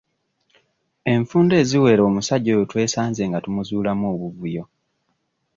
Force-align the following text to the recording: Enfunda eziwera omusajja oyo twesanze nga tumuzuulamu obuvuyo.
Enfunda 1.13 1.53
eziwera 1.61 2.01
omusajja 2.09 2.49
oyo 2.55 2.65
twesanze 2.71 3.21
nga 3.29 3.39
tumuzuulamu 3.43 4.05
obuvuyo. 4.13 4.63